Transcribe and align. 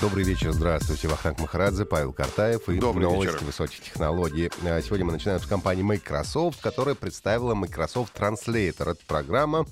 Добрый 0.00 0.24
вечер, 0.24 0.52
здравствуйте. 0.52 1.08
Вахтанг 1.08 1.40
Махарадзе, 1.40 1.86
Павел 1.86 2.12
Картаев 2.12 2.68
и 2.68 2.78
Добрый 2.78 3.04
новости 3.04 3.32
вечер. 3.32 3.44
высоких 3.46 3.80
технологий. 3.80 4.50
А 4.62 4.82
Сегодня 4.82 5.06
мы 5.06 5.12
начинаем 5.12 5.40
с 5.40 5.46
компании 5.46 5.82
Microsoft, 5.82 6.60
которая 6.60 6.94
представила 6.94 7.54
Microsoft 7.54 8.14
Translator. 8.14 8.90
Это 8.90 8.98
программа, 9.06 9.64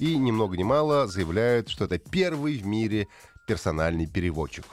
и 0.00 0.16
ни 0.16 0.32
много 0.32 0.56
ни 0.56 0.64
мало 0.64 1.06
заявляют, 1.06 1.68
что 1.68 1.84
это 1.84 1.98
первый 1.98 2.58
в 2.58 2.66
мире 2.66 3.06
персональный 3.46 4.08
переводчик. 4.08 4.64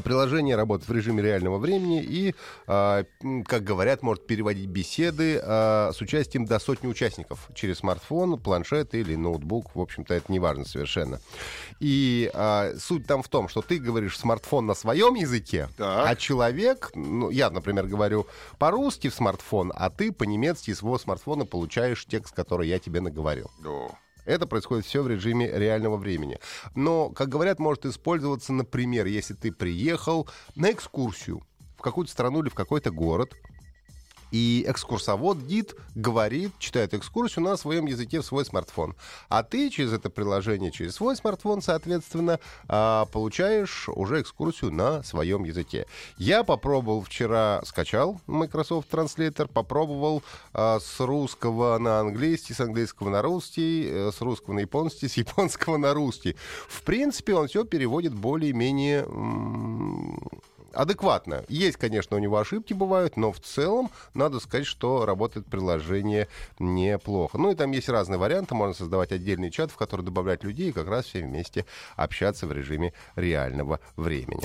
Приложение 0.00 0.56
работает 0.56 0.88
в 0.88 0.92
режиме 0.92 1.22
реального 1.22 1.58
времени 1.58 2.02
и, 2.02 2.34
а, 2.66 3.04
как 3.46 3.64
говорят, 3.64 4.02
может 4.02 4.26
переводить 4.26 4.66
беседы 4.68 5.40
а, 5.42 5.90
с 5.92 6.00
участием 6.00 6.44
до 6.44 6.58
сотни 6.58 6.86
участников 6.86 7.48
через 7.54 7.78
смартфон, 7.78 8.38
планшет 8.38 8.94
или 8.94 9.14
ноутбук. 9.16 9.74
В 9.74 9.80
общем-то, 9.80 10.14
это 10.14 10.30
не 10.30 10.38
важно 10.38 10.64
совершенно. 10.64 11.20
И 11.80 12.30
а, 12.34 12.72
суть 12.78 13.06
там 13.06 13.22
в 13.22 13.28
том, 13.28 13.48
что 13.48 13.62
ты 13.62 13.78
говоришь 13.78 14.18
смартфон 14.18 14.66
на 14.66 14.74
своем 14.74 15.14
языке, 15.14 15.68
Так. 15.76 16.08
а 16.08 16.16
человек, 16.16 16.90
ну, 16.94 17.30
я, 17.30 17.50
например, 17.50 17.86
говорю 17.86 18.26
по-русски 18.58 19.08
в 19.08 19.14
смартфон, 19.14 19.72
а 19.74 19.90
ты 19.90 20.12
по-немецки 20.12 20.70
из 20.70 20.78
своего 20.78 20.98
смартфона 20.98 21.44
получаешь 21.44 22.04
текст, 22.06 22.34
который 22.34 22.68
я 22.68 22.78
тебе 22.78 23.00
наговорил. 23.00 23.50
Да. 23.62 23.88
Это 24.26 24.46
происходит 24.46 24.84
все 24.84 25.02
в 25.02 25.08
режиме 25.08 25.50
реального 25.50 25.96
времени. 25.96 26.38
Но, 26.74 27.10
как 27.10 27.28
говорят, 27.28 27.58
может 27.58 27.86
использоваться, 27.86 28.52
например, 28.52 29.06
если 29.06 29.34
ты 29.34 29.52
приехал 29.52 30.28
на 30.54 30.70
экскурсию 30.70 31.42
в 31.78 31.82
какую-то 31.82 32.10
страну 32.10 32.42
или 32.42 32.48
в 32.48 32.54
какой-то 32.54 32.90
город, 32.90 33.34
и 34.36 34.64
экскурсовод, 34.68 35.38
гид, 35.38 35.74
говорит, 35.94 36.52
читает 36.58 36.92
экскурсию 36.92 37.42
на 37.44 37.56
своем 37.56 37.86
языке 37.86 38.20
в 38.20 38.26
свой 38.26 38.44
смартфон. 38.44 38.94
А 39.30 39.42
ты 39.42 39.70
через 39.70 39.94
это 39.94 40.10
приложение, 40.10 40.70
через 40.70 40.96
свой 40.96 41.16
смартфон, 41.16 41.62
соответственно, 41.62 42.38
а, 42.68 43.06
получаешь 43.06 43.88
уже 43.88 44.20
экскурсию 44.20 44.72
на 44.72 45.02
своем 45.02 45.44
языке. 45.44 45.86
Я 46.18 46.44
попробовал 46.44 47.00
вчера, 47.02 47.62
скачал 47.64 48.20
Microsoft 48.26 48.92
Translator, 48.92 49.48
попробовал 49.50 50.22
а, 50.52 50.80
с 50.80 51.00
русского 51.00 51.78
на 51.78 52.00
английский, 52.00 52.52
с 52.52 52.60
английского 52.60 53.08
на 53.08 53.22
русский, 53.22 53.88
э, 53.88 54.10
с 54.12 54.20
русского 54.20 54.52
на 54.54 54.60
японский, 54.60 55.08
с 55.08 55.16
японского 55.16 55.78
на 55.78 55.94
русский. 55.94 56.36
В 56.68 56.82
принципе, 56.82 57.34
он 57.34 57.48
все 57.48 57.64
переводит 57.64 58.12
более-менее 58.12 59.06
адекватно. 60.76 61.44
Есть, 61.48 61.76
конечно, 61.78 62.16
у 62.16 62.20
него 62.20 62.38
ошибки 62.38 62.74
бывают, 62.74 63.16
но 63.16 63.32
в 63.32 63.40
целом 63.40 63.90
надо 64.14 64.40
сказать, 64.40 64.66
что 64.66 65.06
работает 65.06 65.46
приложение 65.46 66.28
неплохо. 66.58 67.38
Ну 67.38 67.50
и 67.50 67.54
там 67.54 67.72
есть 67.72 67.88
разные 67.88 68.18
варианты. 68.18 68.54
Можно 68.54 68.74
создавать 68.74 69.12
отдельный 69.12 69.50
чат, 69.50 69.70
в 69.70 69.76
который 69.76 70.02
добавлять 70.02 70.44
людей 70.44 70.68
и 70.68 70.72
как 70.72 70.88
раз 70.88 71.06
все 71.06 71.22
вместе 71.22 71.64
общаться 71.96 72.46
в 72.46 72.52
режиме 72.52 72.92
реального 73.16 73.80
времени. 73.96 74.42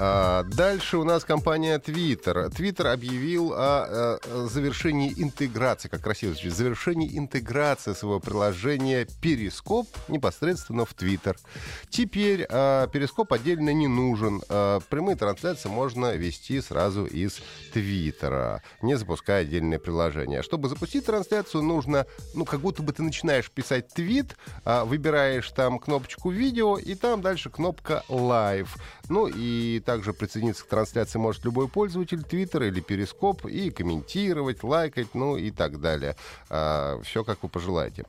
А, 0.00 0.44
Дальше 0.44 0.96
у 0.98 1.04
нас 1.04 1.24
компания 1.24 1.78
Twitter. 1.78 2.50
Twitter 2.50 2.92
объявил 2.92 3.52
о, 3.54 4.18
э, 4.22 4.46
завершении 4.48 5.12
интеграции, 5.16 5.88
как 5.88 6.02
красиво 6.02 6.32
звучит, 6.32 6.54
завершении 6.54 7.18
интеграции 7.18 7.94
своего 7.94 8.20
приложения 8.20 9.08
Перископ 9.20 9.88
непосредственно 10.06 10.84
в 10.84 10.94
Twitter. 10.94 11.36
Теперь 11.90 12.46
а, 12.48 12.86
Перископ 12.86 13.32
отдельно 13.32 13.72
не 13.72 13.88
нужен. 13.88 14.40
А, 14.48 14.78
Прямые 14.88 15.16
трансляции 15.16 15.68
можно 15.68 16.14
вести 16.14 16.60
сразу 16.60 17.04
из 17.04 17.40
Твиттера, 17.72 18.62
не 18.82 18.96
запуская 18.96 19.42
отдельное 19.42 19.80
приложение. 19.80 20.42
Чтобы 20.42 20.68
запустить 20.68 21.06
трансляцию, 21.06 21.62
нужно, 21.62 22.06
ну, 22.34 22.44
как 22.44 22.60
будто 22.60 22.82
бы 22.82 22.92
ты 22.92 23.02
начинаешь 23.02 23.50
писать 23.50 23.88
твит, 23.88 24.36
а, 24.64 24.84
выбираешь 24.84 25.50
там 25.50 25.80
кнопочку 25.80 26.30
видео, 26.30 26.78
и 26.78 26.94
там 26.94 27.20
дальше 27.20 27.50
кнопка 27.50 28.04
Live. 28.08 28.68
Ну 29.08 29.26
и 29.26 29.80
также 29.88 30.12
присоединиться 30.12 30.64
к 30.64 30.68
трансляции 30.68 31.18
может 31.18 31.46
любой 31.46 31.66
пользователь 31.66 32.22
Твиттера 32.22 32.66
или 32.66 32.80
Перископ 32.80 33.46
и 33.46 33.70
комментировать, 33.70 34.62
лайкать, 34.62 35.14
ну 35.14 35.38
и 35.38 35.50
так 35.50 35.80
далее. 35.80 36.14
все 36.48 37.24
как 37.24 37.42
вы 37.42 37.48
пожелаете. 37.48 38.04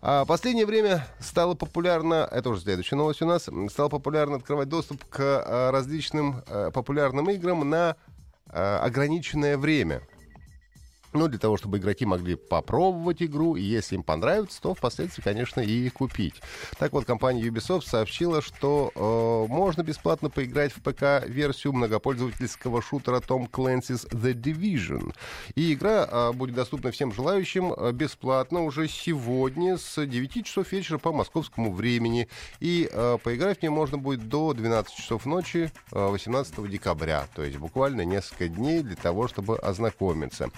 А 0.00 0.24
последнее 0.24 0.64
время 0.64 1.06
стало 1.20 1.54
популярно, 1.54 2.26
это 2.30 2.48
уже 2.48 2.62
следующая 2.62 2.96
новость 2.96 3.20
у 3.20 3.26
нас, 3.26 3.50
стало 3.70 3.90
популярно 3.90 4.36
открывать 4.36 4.70
доступ 4.70 5.04
к 5.04 5.18
а, 5.18 5.70
различным 5.70 6.42
а, 6.46 6.70
популярным 6.70 7.28
играм 7.28 7.68
на 7.68 7.96
а, 8.48 8.80
ограниченное 8.80 9.58
время. 9.58 10.00
Ну, 11.14 11.28
для 11.28 11.38
того, 11.38 11.56
чтобы 11.56 11.78
игроки 11.78 12.04
могли 12.04 12.34
попробовать 12.34 13.22
игру, 13.22 13.54
и 13.54 13.62
если 13.62 13.94
им 13.94 14.02
понравится, 14.02 14.60
то 14.60 14.74
впоследствии, 14.74 15.22
конечно, 15.22 15.60
и 15.60 15.88
купить. 15.88 16.34
Так 16.76 16.92
вот, 16.92 17.04
компания 17.04 17.46
Ubisoft 17.46 17.86
сообщила, 17.86 18.42
что 18.42 18.90
э, 18.92 19.52
можно 19.52 19.82
бесплатно 19.82 20.28
поиграть 20.28 20.72
в 20.72 20.82
ПК-версию 20.82 21.72
многопользовательского 21.72 22.82
шутера 22.82 23.20
Tom 23.20 23.48
Clancy's 23.48 24.10
The 24.10 24.34
Division. 24.34 25.14
И 25.54 25.74
игра 25.74 26.08
э, 26.10 26.32
будет 26.32 26.56
доступна 26.56 26.90
всем 26.90 27.12
желающим 27.12 27.72
э, 27.72 27.92
бесплатно 27.92 28.64
уже 28.64 28.88
сегодня 28.88 29.78
с 29.78 30.04
9 30.04 30.44
часов 30.44 30.72
вечера 30.72 30.98
по 30.98 31.12
московскому 31.12 31.72
времени. 31.72 32.28
И 32.58 32.88
э, 32.90 33.18
поиграть 33.22 33.60
в 33.60 33.62
нее 33.62 33.70
можно 33.70 33.98
будет 33.98 34.28
до 34.28 34.52
12 34.52 34.92
часов 34.92 35.26
ночи 35.26 35.70
э, 35.92 36.06
18 36.08 36.68
декабря. 36.68 37.28
То 37.36 37.44
есть 37.44 37.58
буквально 37.58 38.00
несколько 38.00 38.48
дней 38.48 38.82
для 38.82 38.96
того, 38.96 39.28
чтобы 39.28 39.58
ознакомиться. 39.58 40.50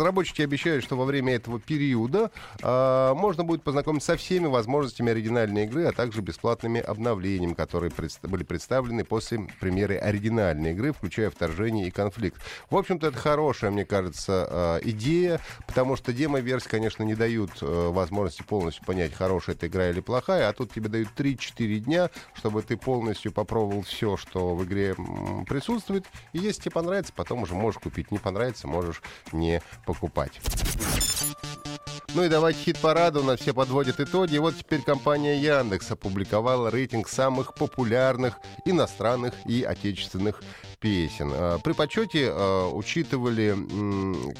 Разработчики 0.00 0.40
обещают, 0.40 0.82
что 0.82 0.96
во 0.96 1.04
время 1.04 1.34
этого 1.34 1.60
периода 1.60 2.30
а, 2.62 3.12
можно 3.12 3.44
будет 3.44 3.62
познакомиться 3.62 4.12
со 4.12 4.16
всеми 4.16 4.46
возможностями 4.46 5.12
оригинальной 5.12 5.64
игры, 5.64 5.84
а 5.84 5.92
также 5.92 6.22
бесплатными 6.22 6.80
обновлениями, 6.80 7.52
которые 7.52 7.90
предста- 7.90 8.26
были 8.26 8.42
представлены 8.42 9.04
после 9.04 9.46
премьеры 9.60 9.98
оригинальной 9.98 10.70
игры, 10.70 10.94
включая 10.94 11.28
вторжение 11.28 11.88
и 11.88 11.90
конфликт. 11.90 12.40
В 12.70 12.78
общем-то, 12.78 13.08
это 13.08 13.18
хорошая, 13.18 13.72
мне 13.72 13.84
кажется, 13.84 14.46
а, 14.48 14.78
идея, 14.78 15.38
потому 15.66 15.96
что 15.96 16.14
демо-версии, 16.14 16.70
конечно, 16.70 17.02
не 17.02 17.14
дают 17.14 17.50
а, 17.60 17.90
возможности 17.90 18.42
полностью 18.42 18.86
понять, 18.86 19.12
хорошая 19.12 19.54
эта 19.54 19.66
игра 19.66 19.90
или 19.90 20.00
плохая, 20.00 20.48
а 20.48 20.54
тут 20.54 20.72
тебе 20.72 20.88
дают 20.88 21.10
3-4 21.14 21.78
дня, 21.80 22.08
чтобы 22.32 22.62
ты 22.62 22.78
полностью 22.78 23.32
попробовал 23.32 23.82
все, 23.82 24.16
что 24.16 24.54
в 24.54 24.64
игре 24.64 24.94
присутствует. 25.46 26.06
И 26.32 26.38
если 26.38 26.62
тебе 26.62 26.70
понравится, 26.70 27.12
потом 27.14 27.42
уже 27.42 27.52
можешь 27.52 27.82
купить. 27.82 28.10
Не 28.10 28.18
понравится, 28.18 28.66
можешь 28.66 29.02
не 29.32 29.60
покупать. 29.84 29.89
Ну 32.14 32.24
и 32.24 32.28
давайте 32.28 32.58
хит-парада, 32.64 33.20
у 33.20 33.22
нас 33.22 33.38
все 33.38 33.54
подводят 33.54 34.00
итоги. 34.00 34.36
Вот 34.38 34.56
теперь 34.56 34.82
компания 34.82 35.40
Яндекс 35.40 35.92
опубликовала 35.92 36.68
рейтинг 36.68 37.08
самых 37.08 37.54
популярных 37.54 38.34
иностранных 38.64 39.34
и 39.46 39.62
отечественных 39.62 40.42
песен. 40.80 41.30
А, 41.32 41.58
При 41.58 41.72
подсчете 41.72 42.30
а, 42.32 42.70
учитывали, 42.70 43.56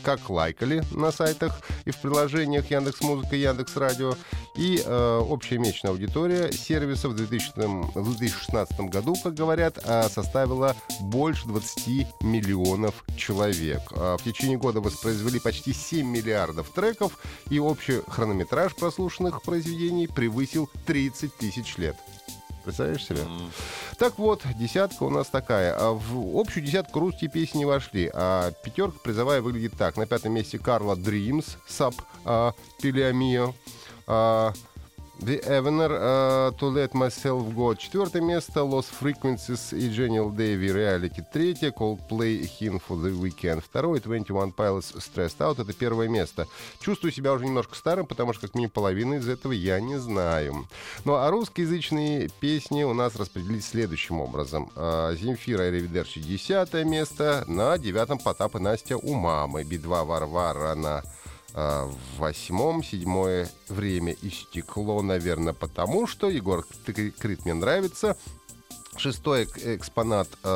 как 0.03 0.29
лайкали 0.31 0.83
на 0.93 1.13
сайтах 1.13 1.61
и 1.85 1.91
в 1.91 1.99
приложениях 1.99 2.71
Яндекс 2.71 3.03
Музыка 3.03 3.37
Яндекс 3.37 3.77
Радио, 3.77 4.15
и 4.57 4.83
а, 4.85 5.21
общая 5.21 5.59
месячная 5.59 5.93
аудитория 5.93 6.51
сервисов 6.53 7.13
в 7.13 7.17
2000 7.17 7.51
в 7.95 8.17
2016 8.17 8.81
году, 8.81 9.15
как 9.23 9.35
говорят, 9.35 9.79
составила 10.11 10.75
больше 11.01 11.47
20 11.47 12.23
миллионов 12.23 13.05
человек. 13.17 13.91
В 13.91 14.21
течение 14.25 14.57
года 14.57 14.81
воспроизвели 14.81 15.41
почти 15.41 15.73
7 15.73 16.07
миллиардов 16.07 16.71
треков, 16.71 17.19
и 17.51 17.59
общий 17.59 18.01
хронометраж 18.09 18.75
прослушанных 18.75 19.43
произведений 19.43 20.07
превысил 20.07 20.71
30 20.87 21.37
тысяч 21.37 21.77
лет. 21.77 21.97
Представляешь 22.71 23.05
себе? 23.05 23.25
Так 23.99 24.19
вот, 24.19 24.43
десятка 24.57 25.03
у 25.03 25.11
нас 25.11 25.27
такая. 25.27 25.75
А 25.77 25.93
в 25.93 26.39
общую 26.39 26.65
десятку 26.65 27.01
русские 27.01 27.29
песни 27.29 27.59
не 27.59 27.65
вошли. 27.65 28.09
А 28.15 28.53
пятерка 28.53 28.97
призовая 29.03 29.43
выглядит 29.43 29.73
так. 29.77 29.97
На 29.97 30.07
пятом 30.07 30.33
месте 30.35 30.59
Карла 30.59 30.95
Dreams, 30.95 31.57
Сап, 31.67 31.95
а, 32.25 32.55
Пелиамио. 32.81 33.55
The 35.21 35.39
Evener, 35.45 35.91
uh, 35.91 36.51
To 36.59 36.71
Let 36.71 36.95
Myself 36.95 37.55
Go, 37.55 37.77
четвертое 37.77 38.23
место, 38.23 38.61
Lost 38.61 38.89
Frequencies 38.99 39.77
и 39.77 39.91
Genial 39.91 40.35
Davy, 40.35 40.73
Reality, 40.73 41.23
третье, 41.31 41.73
Coldplay, 41.73 42.49
Him 42.59 42.81
for 42.81 42.97
the 42.97 43.13
Weekend, 43.13 43.63
второе, 43.63 44.01
21 44.01 44.53
Pilots, 44.53 44.97
Stressed 44.97 45.37
Out, 45.41 45.61
это 45.61 45.75
первое 45.75 46.09
место. 46.09 46.47
Чувствую 46.81 47.13
себя 47.13 47.35
уже 47.35 47.45
немножко 47.45 47.77
старым, 47.77 48.07
потому 48.07 48.33
что 48.33 48.47
как 48.47 48.55
минимум 48.55 48.71
половины 48.71 49.17
из 49.17 49.29
этого 49.29 49.53
я 49.53 49.79
не 49.79 49.99
знаю. 49.99 50.67
Ну 51.05 51.15
а 51.15 51.31
русскоязычные 51.31 52.31
песни 52.41 52.83
у 52.85 52.95
нас 52.95 53.15
распределились 53.17 53.69
следующим 53.69 54.23
образом. 54.23 54.71
Uh, 54.75 55.15
Земфира 55.17 55.69
и 55.69 55.71
Ревидерчи, 55.71 56.19
десятое 56.23 56.85
место, 56.85 57.45
на 57.47 57.77
девятом 57.77 58.19
Потап 58.19 58.57
и 58.57 58.59
Настя 58.59 58.97
у 58.97 59.13
мамы, 59.13 59.65
Би-2 59.65 60.03
Варвара 60.07 60.75
на 60.75 61.03
в 61.55 61.95
восьмом, 62.19 62.83
седьмое 62.83 63.49
время 63.69 64.15
истекло, 64.23 65.03
наверное, 65.03 65.53
потому 65.53 66.07
что 66.07 66.29
Егор 66.29 66.65
Крит 66.85 67.45
мне 67.45 67.55
нравится. 67.55 68.17
Шестой 68.97 69.45
экспонат 69.45 70.29
э, 70.43 70.49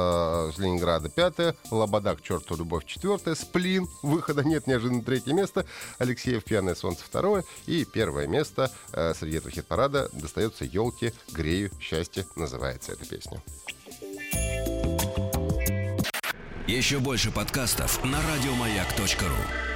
из 0.52 0.58
Ленинграда. 0.58 1.08
Пятое. 1.08 1.54
Лобода 1.70 2.14
к 2.14 2.22
черту 2.22 2.56
любовь. 2.56 2.84
Четвертое. 2.84 3.34
Сплин. 3.34 3.88
Выхода 4.02 4.42
нет. 4.44 4.66
Неожиданно 4.66 5.02
третье 5.02 5.32
место. 5.32 5.64
Алексеев 5.98 6.44
Пьяное 6.44 6.74
солнце. 6.74 7.04
Второе. 7.04 7.44
И 7.66 7.84
первое 7.84 8.26
место 8.26 8.70
э, 8.92 9.14
среди 9.14 9.38
этого 9.38 9.50
хит-парада 9.50 10.10
достается 10.12 10.64
елке 10.64 11.14
Грею. 11.32 11.70
Счастье 11.80 12.26
называется 12.36 12.92
эта 12.92 13.06
песня. 13.06 13.42
Еще 16.66 16.98
больше 16.98 17.30
подкастов 17.30 18.02
на 18.04 18.20
радиомаяк.ру 18.20 19.73